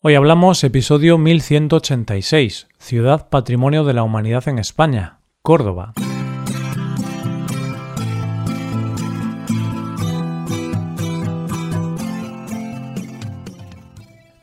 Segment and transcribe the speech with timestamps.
[0.00, 5.92] Hoy hablamos episodio 1186, Ciudad Patrimonio de la Humanidad en España, Córdoba.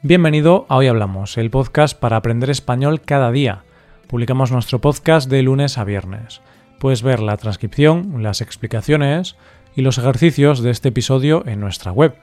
[0.02, 3.64] Bienvenido a Hoy Hablamos, el podcast para aprender español cada día.
[4.08, 6.42] Publicamos nuestro podcast de lunes a viernes.
[6.82, 9.38] Puedes ver la transcripción, las explicaciones
[9.74, 12.18] y los ejercicios de este episodio en nuestra web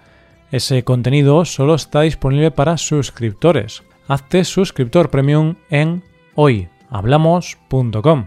[0.53, 3.83] ese contenido solo está disponible para suscriptores.
[4.07, 6.05] Hazte suscriptor premium en
[6.35, 8.27] hoyhablamos.com.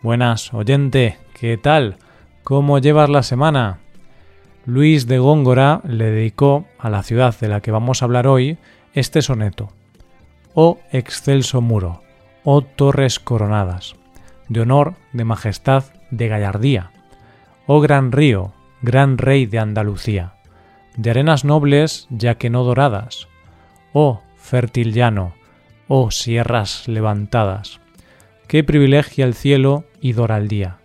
[0.00, 1.96] Buenas, oyente, ¿qué tal?
[2.44, 3.80] ¿Cómo llevas la semana?
[4.64, 8.58] Luis de Góngora le dedicó a la ciudad de la que vamos a hablar hoy
[8.94, 9.70] este soneto.
[10.54, 12.00] Oh excelso muro,
[12.44, 13.96] oh torres coronadas,
[14.48, 16.92] de honor, de majestad, de gallardía.
[17.66, 18.52] Oh gran río,
[18.82, 20.35] gran rey de Andalucía
[20.96, 23.28] de arenas nobles ya que no doradas.
[23.92, 25.34] Oh fértil llano,
[25.88, 27.80] oh sierras levantadas,
[28.46, 30.78] qué privilegia el cielo y dora el día.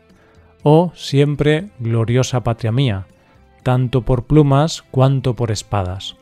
[0.64, 3.08] Oh siempre gloriosa patria mía,
[3.64, 6.16] tanto por plumas cuanto por espadas.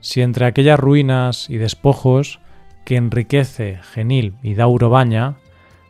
[0.00, 2.40] Si entre aquellas ruinas y despojos
[2.84, 5.36] que enriquece genil y dauro baña,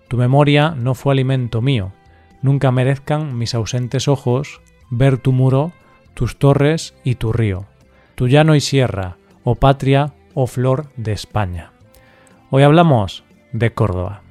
[0.09, 1.93] tu memoria no fue alimento mío,
[2.43, 4.61] nunca merezcan mis ausentes ojos
[4.91, 5.73] ver tu muro
[6.15, 7.67] tus torres y tu río,
[8.15, 11.73] tu llano y sierra, oh patria, oh flor de España.
[12.51, 14.23] Hoy hablamos de Córdoba.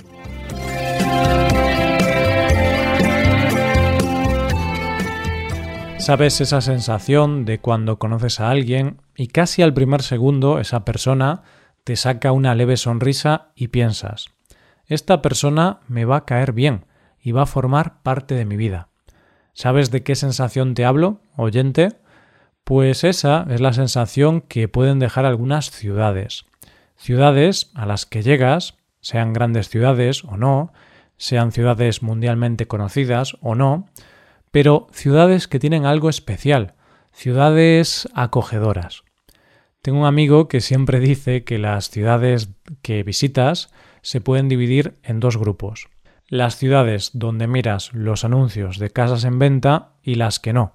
[5.97, 11.43] ¿Sabes esa sensación de cuando conoces a alguien y casi al primer segundo esa persona
[11.83, 14.25] te saca una leve sonrisa y piensas,
[14.88, 16.85] esta persona me va a caer bien
[17.21, 18.91] y va a formar parte de mi vida?
[19.53, 21.89] ¿Sabes de qué sensación te hablo, oyente?
[22.63, 26.45] Pues esa es la sensación que pueden dejar algunas ciudades.
[26.95, 30.72] Ciudades a las que llegas, sean grandes ciudades o no,
[31.17, 33.89] sean ciudades mundialmente conocidas o no,
[34.51, 36.75] pero ciudades que tienen algo especial,
[37.12, 39.03] ciudades acogedoras.
[39.81, 42.50] Tengo un amigo que siempre dice que las ciudades
[42.81, 43.69] que visitas
[44.01, 45.89] se pueden dividir en dos grupos
[46.31, 50.74] las ciudades donde miras los anuncios de casas en venta y las que no.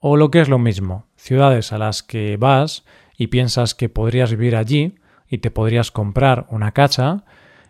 [0.00, 2.84] O lo que es lo mismo, ciudades a las que vas
[3.16, 4.96] y piensas que podrías vivir allí
[5.28, 7.24] y te podrías comprar una casa,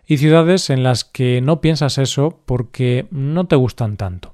[0.07, 4.33] y ciudades en las que no piensas eso porque no te gustan tanto.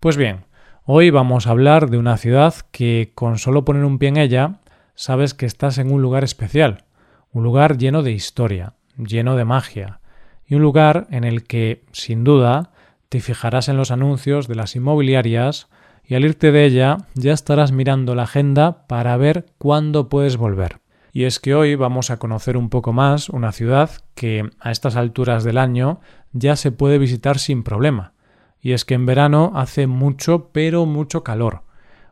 [0.00, 0.46] Pues bien,
[0.84, 4.60] hoy vamos a hablar de una ciudad que con solo poner un pie en ella
[4.94, 6.84] sabes que estás en un lugar especial,
[7.32, 10.00] un lugar lleno de historia, lleno de magia,
[10.46, 12.70] y un lugar en el que, sin duda,
[13.08, 15.68] te fijarás en los anuncios de las inmobiliarias
[16.04, 20.80] y al irte de ella ya estarás mirando la agenda para ver cuándo puedes volver.
[21.12, 24.96] Y es que hoy vamos a conocer un poco más una ciudad que a estas
[24.96, 26.00] alturas del año
[26.32, 28.14] ya se puede visitar sin problema.
[28.60, 31.62] Y es que en verano hace mucho pero mucho calor.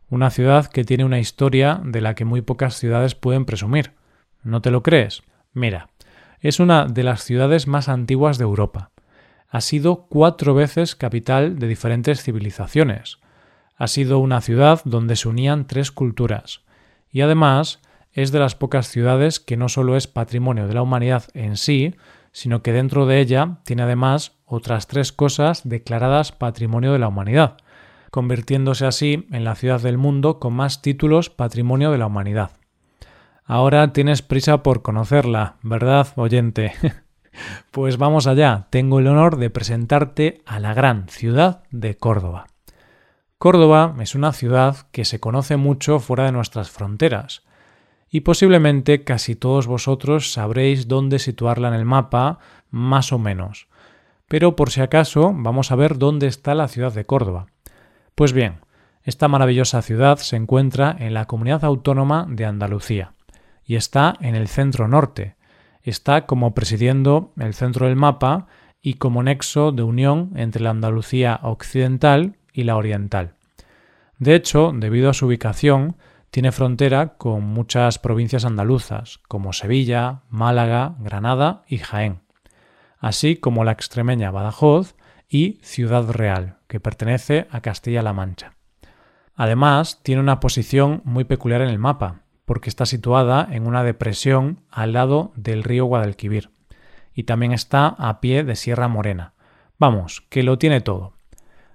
[0.08, 3.92] Una ciudad que tiene una historia de la que muy pocas ciudades pueden presumir.
[4.44, 5.22] ¿No te lo crees?
[5.52, 5.88] Mira,
[6.42, 8.90] es una de las ciudades más antiguas de Europa.
[9.48, 13.18] Ha sido cuatro veces capital de diferentes civilizaciones.
[13.76, 16.62] Ha sido una ciudad donde se unían tres culturas.
[17.10, 17.80] Y además
[18.12, 21.94] es de las pocas ciudades que no solo es patrimonio de la humanidad en sí,
[22.32, 27.56] sino que dentro de ella tiene además otras tres cosas declaradas patrimonio de la humanidad,
[28.10, 32.50] convirtiéndose así en la ciudad del mundo con más títulos patrimonio de la humanidad.
[33.44, 36.72] Ahora tienes prisa por conocerla, ¿verdad, oyente?
[37.72, 38.68] pues vamos allá.
[38.70, 42.46] Tengo el honor de presentarte a la gran ciudad de Córdoba.
[43.38, 47.42] Córdoba es una ciudad que se conoce mucho fuera de nuestras fronteras,
[48.08, 52.38] y posiblemente casi todos vosotros sabréis dónde situarla en el mapa,
[52.70, 53.66] más o menos.
[54.28, 57.46] Pero por si acaso vamos a ver dónde está la ciudad de Córdoba.
[58.14, 58.60] Pues bien,
[59.02, 63.14] esta maravillosa ciudad se encuentra en la comunidad autónoma de Andalucía
[63.64, 65.36] y está en el centro norte.
[65.82, 68.46] Está como presidiendo el centro del mapa
[68.80, 73.34] y como nexo de unión entre la Andalucía occidental y la oriental.
[74.18, 75.96] De hecho, debido a su ubicación,
[76.30, 82.20] tiene frontera con muchas provincias andaluzas, como Sevilla, Málaga, Granada y Jaén,
[82.98, 84.94] así como la extremeña Badajoz
[85.28, 88.54] y Ciudad Real, que pertenece a Castilla-La Mancha.
[89.34, 94.60] Además, tiene una posición muy peculiar en el mapa, porque está situada en una depresión
[94.70, 96.50] al lado del río Guadalquivir
[97.14, 99.34] y también está a pie de Sierra Morena.
[99.78, 101.12] Vamos, que lo tiene todo.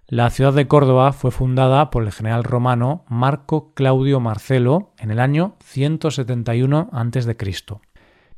[0.07, 5.19] La ciudad de Córdoba fue fundada por el general romano Marco Claudio Marcelo en el
[5.19, 7.35] año 171 a.C.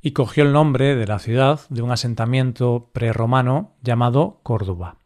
[0.01, 4.97] y cogió el nombre de la ciudad de un asentamiento prerromano llamado Córdoba.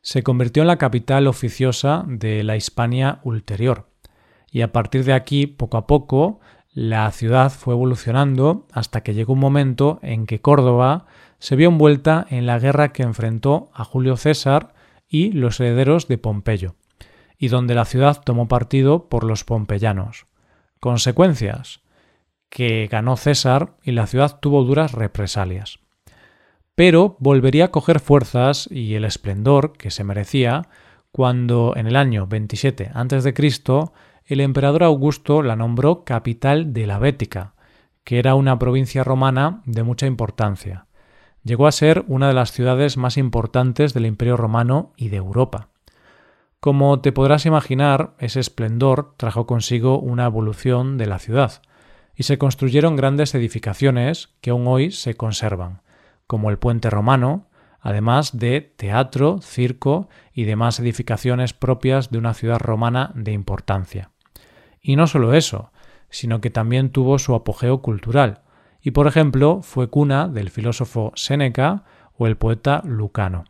[0.00, 3.89] Se convirtió en la capital oficiosa de la Hispania ulterior,
[4.50, 6.40] y a partir de aquí, poco a poco,
[6.72, 11.06] la ciudad fue evolucionando hasta que llegó un momento en que Córdoba
[11.38, 14.74] se vio envuelta en la guerra que enfrentó a Julio César
[15.08, 16.76] y los herederos de Pompeyo,
[17.38, 20.26] y donde la ciudad tomó partido por los pompeyanos.
[20.78, 21.80] Consecuencias
[22.48, 25.78] que ganó César y la ciudad tuvo duras represalias.
[26.74, 30.68] Pero volvería a coger fuerzas y el esplendor que se merecía
[31.12, 33.34] cuando en el año 27 a.C.
[34.34, 37.54] el emperador Augusto la nombró capital de la Bética,
[38.04, 40.86] que era una provincia romana de mucha importancia.
[41.42, 45.68] Llegó a ser una de las ciudades más importantes del Imperio romano y de Europa.
[46.60, 51.62] Como te podrás imaginar, ese esplendor trajo consigo una evolución de la ciudad,
[52.14, 55.80] y se construyeron grandes edificaciones que aún hoy se conservan,
[56.26, 57.48] como el puente romano,
[57.80, 64.10] además de teatro, circo y demás edificaciones propias de una ciudad romana de importancia.
[64.80, 65.72] Y no solo eso,
[66.08, 68.42] sino que también tuvo su apogeo cultural,
[68.82, 71.84] y por ejemplo fue cuna del filósofo Séneca
[72.16, 73.44] o el poeta Lucano.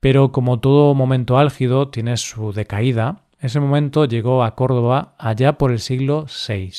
[0.00, 5.70] Pero como todo momento álgido tiene su decaída, ese momento llegó a Córdoba allá por
[5.70, 6.72] el siglo VI.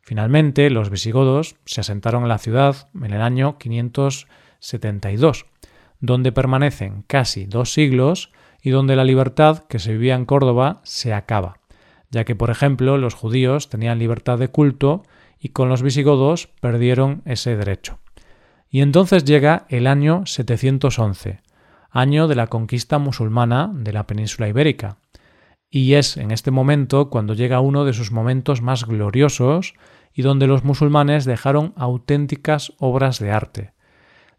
[0.00, 5.46] Finalmente, los visigodos se asentaron en la ciudad en el año 572,
[6.00, 8.32] donde permanecen casi dos siglos
[8.62, 11.59] y donde la libertad que se vivía en Córdoba se acaba,
[12.10, 15.04] ya que, por ejemplo, los judíos tenían libertad de culto
[15.38, 17.98] y con los visigodos perdieron ese derecho.
[18.68, 21.40] Y entonces llega el año 711,
[21.90, 24.98] año de la conquista musulmana de la península ibérica,
[25.70, 29.74] y es en este momento cuando llega uno de sus momentos más gloriosos
[30.12, 33.72] y donde los musulmanes dejaron auténticas obras de arte.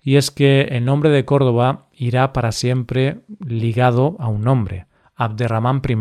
[0.04, 5.82] Y es que el nombre de Córdoba irá para siempre ligado a un nombre, Abderramán
[5.88, 5.96] I,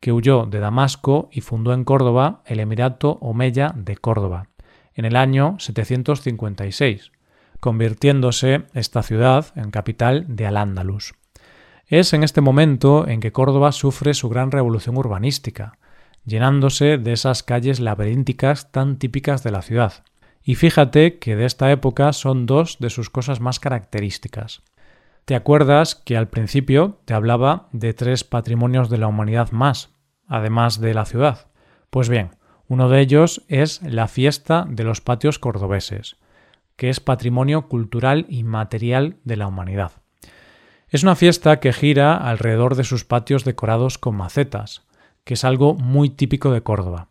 [0.00, 4.48] que huyó de Damasco y fundó en Córdoba el Emirato Omeya de Córdoba,
[4.94, 7.12] en el año 756,
[7.60, 11.14] convirtiéndose esta ciudad en capital de Al-Ándalus.
[11.86, 15.78] Es en este momento en que Córdoba sufre su gran revolución urbanística,
[16.24, 20.04] llenándose de esas calles laberínticas tan típicas de la ciudad.
[20.42, 24.62] Y fíjate que de esta época son dos de sus cosas más características.
[25.30, 29.94] ¿Te acuerdas que al principio te hablaba de tres patrimonios de la humanidad más,
[30.26, 31.52] además de la ciudad?
[31.88, 32.30] Pues bien,
[32.66, 36.16] uno de ellos es la fiesta de los patios cordobeses,
[36.74, 39.92] que es patrimonio cultural y material de la humanidad.
[40.88, 44.82] Es una fiesta que gira alrededor de sus patios decorados con macetas,
[45.22, 47.06] que es algo muy típico de Córdoba.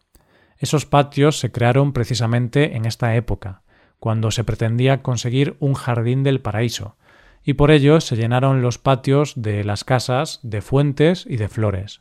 [0.58, 3.62] Esos patios se crearon precisamente en esta época,
[3.98, 6.98] cuando se pretendía conseguir un jardín del paraíso,
[7.44, 12.00] y por ello se llenaron los patios de las casas de fuentes y de flores.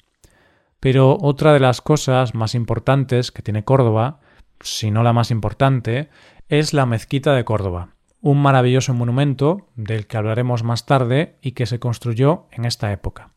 [0.81, 4.21] Pero otra de las cosas más importantes que tiene Córdoba,
[4.61, 6.09] si no la más importante,
[6.49, 7.91] es la mezquita de Córdoba,
[8.21, 13.31] un maravilloso monumento del que hablaremos más tarde y que se construyó en esta época.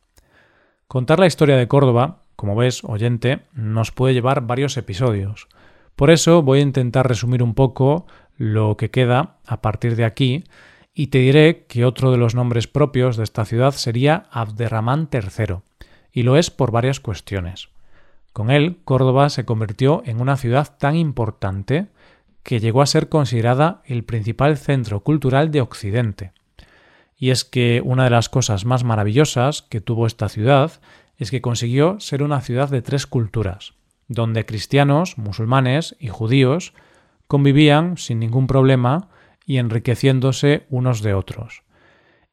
[0.87, 5.47] Contar la historia de Córdoba, como ves, oyente, nos puede llevar varios episodios.
[5.95, 8.07] Por eso voy a intentar resumir un poco
[8.37, 10.43] lo que queda a partir de aquí
[10.93, 15.57] y te diré que otro de los nombres propios de esta ciudad sería Abderramán III,
[16.11, 17.69] y lo es por varias cuestiones.
[18.33, 21.87] Con él, Córdoba se convirtió en una ciudad tan importante
[22.43, 26.31] que llegó a ser considerada el principal centro cultural de Occidente.
[27.17, 30.71] Y es que una de las cosas más maravillosas que tuvo esta ciudad
[31.17, 33.73] es que consiguió ser una ciudad de tres culturas,
[34.07, 36.73] donde cristianos, musulmanes y judíos
[37.27, 39.09] convivían sin ningún problema
[39.45, 41.63] y enriqueciéndose unos de otros.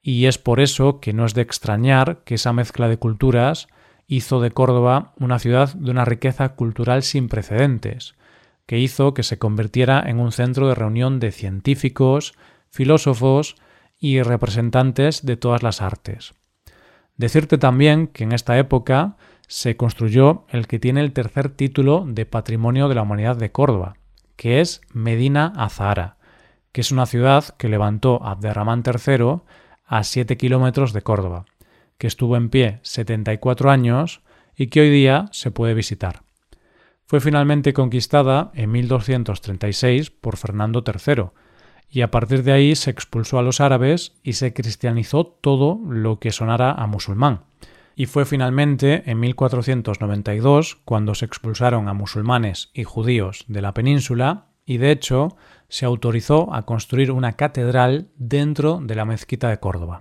[0.03, 3.69] Y es por eso que no es de extrañar que esa mezcla de culturas
[4.07, 8.15] hizo de Córdoba una ciudad de una riqueza cultural sin precedentes,
[8.67, 12.35] que hizo que se convirtiera en un centro de reunión de científicos,
[12.71, 13.57] filósofos
[13.99, 16.35] y representantes de todas las artes.
[17.17, 19.17] Decirte también que en esta época
[19.49, 23.97] se construyó el que tiene el tercer título de Patrimonio de la Humanidad de Córdoba,
[24.37, 26.18] que es Medina Azahara,
[26.73, 29.41] que es una ciudad que levantó Abderramán III
[29.87, 31.47] a 7 kilómetros de Córdoba,
[31.99, 34.23] que estuvo en pie 74 años
[34.57, 36.23] y que hoy día se puede visitar
[37.09, 41.31] fue finalmente conquistada en 1236 por Fernando III,
[41.89, 46.19] y a partir de ahí se expulsó a los árabes y se cristianizó todo lo
[46.19, 47.45] que sonara a musulmán.
[47.97, 54.49] Y fue finalmente en 1492 cuando se expulsaron a musulmanes y judíos de la península
[54.67, 55.35] y de hecho
[55.69, 60.01] se autorizó a construir una catedral dentro de la mezquita de Córdoba.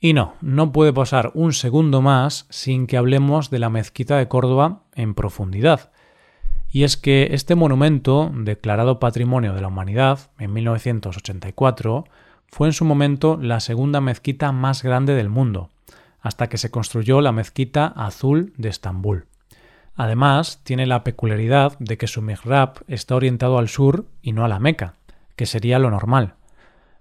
[0.00, 4.28] Y no, no puede pasar un segundo más sin que hablemos de la mezquita de
[4.28, 5.90] Córdoba en profundidad.
[6.70, 12.04] Y es que este monumento, declarado Patrimonio de la Humanidad en 1984,
[12.46, 15.70] fue en su momento la segunda mezquita más grande del mundo,
[16.20, 19.26] hasta que se construyó la mezquita azul de Estambul.
[19.98, 24.48] Además, tiene la peculiaridad de que su mihrab está orientado al sur y no a
[24.48, 24.94] la Meca,
[25.34, 26.34] que sería lo normal.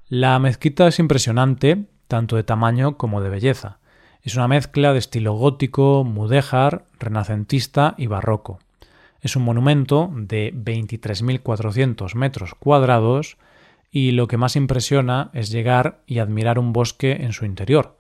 [0.10, 3.78] La mezquita es impresionante, tanto de tamaño como de belleza.
[4.24, 8.58] Es una mezcla de estilo gótico, mudéjar, renacentista y barroco.
[9.22, 13.38] Es un monumento de 23.400 metros cuadrados
[13.92, 17.96] y lo que más impresiona es llegar y admirar un bosque en su interior.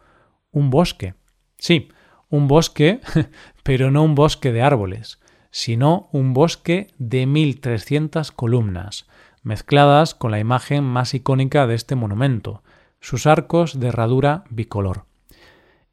[0.51, 1.13] Un bosque.
[1.59, 1.89] Sí,
[2.29, 2.99] un bosque,
[3.67, 5.19] pero no un bosque de árboles,
[5.51, 9.07] sino un bosque de 1.300 columnas,
[9.43, 12.63] mezcladas con la imagen más icónica de este monumento,
[13.01, 15.03] sus arcos de herradura bicolor.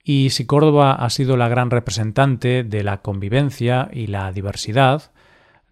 [0.04, 5.10] Y si Córdoba ha sido la gran representante de la convivencia y la diversidad,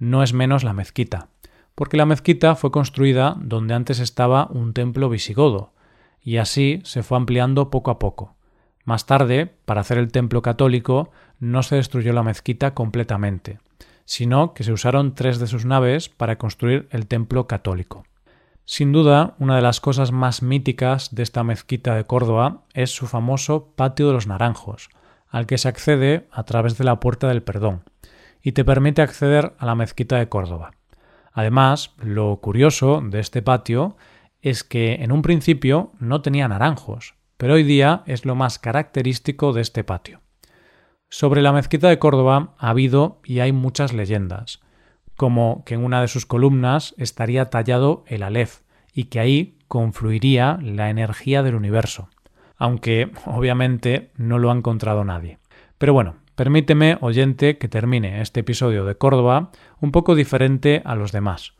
[0.01, 1.29] no es menos la mezquita,
[1.77, 5.73] porque la mezquita fue construida donde antes estaba un templo visigodo,
[6.21, 8.35] y así se fue ampliando poco a poco.
[8.85, 13.59] Más tarde, para hacer el templo católico, no se destruyó la mezquita completamente,
[14.05, 18.05] sino que se usaron tres de sus naves para construir el templo católico.
[18.65, 23.07] Sin duda, una de las cosas más míticas de esta mezquita de Córdoba es su
[23.07, 24.89] famoso Patio de los Naranjos,
[25.29, 27.83] al que se accede a través de la Puerta del Perdón,
[28.43, 30.73] y te permite acceder a la mezquita de Córdoba.
[31.33, 33.97] Además, lo curioso de este patio
[34.43, 39.53] es que en un principio no tenía naranjos, pero hoy día es lo más característico
[39.53, 40.21] de este patio.
[41.11, 44.61] Sobre la mezquita de Córdoba ha habido y hay muchas leyendas,
[45.17, 48.61] como que en una de sus columnas estaría tallado el Aleph
[48.95, 52.11] y que ahí confluiría la energía del universo,
[52.59, 55.41] aunque obviamente no lo ha encontrado nadie.
[55.79, 61.11] Pero bueno, permíteme, oyente, que termine este episodio de Córdoba un poco diferente a los
[61.11, 61.55] demás.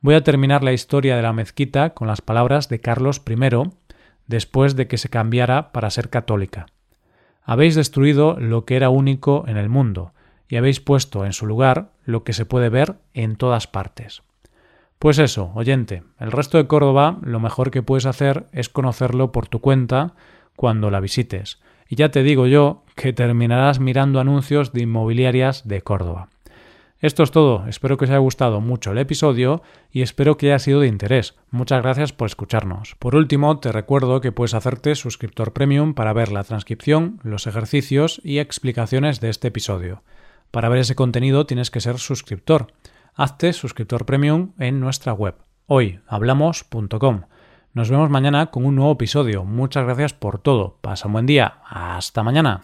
[0.00, 3.70] Voy a terminar la historia de la mezquita con las palabras de Carlos I,
[4.30, 6.66] después de que se cambiara para ser católica.
[7.42, 10.14] Habéis destruido lo que era único en el mundo,
[10.48, 14.22] y habéis puesto en su lugar lo que se puede ver en todas partes.
[15.00, 19.48] Pues eso, oyente, el resto de Córdoba lo mejor que puedes hacer es conocerlo por
[19.48, 20.14] tu cuenta
[20.54, 25.82] cuando la visites, y ya te digo yo que terminarás mirando anuncios de inmobiliarias de
[25.82, 26.28] Córdoba.
[27.00, 30.58] Esto es todo, espero que os haya gustado mucho el episodio y espero que haya
[30.58, 31.34] sido de interés.
[31.50, 32.94] Muchas gracias por escucharnos.
[32.98, 38.20] Por último, te recuerdo que puedes hacerte suscriptor premium para ver la transcripción, los ejercicios
[38.22, 40.02] y explicaciones de este episodio.
[40.50, 42.66] Para ver ese contenido tienes que ser suscriptor.
[43.14, 45.36] Hazte suscriptor premium en nuestra web
[45.70, 47.22] hoyhablamos.com.
[47.72, 49.44] Nos vemos mañana con un nuevo episodio.
[49.44, 50.78] Muchas gracias por todo.
[50.80, 51.60] Pasa un buen día.
[51.68, 52.60] Hasta mañana.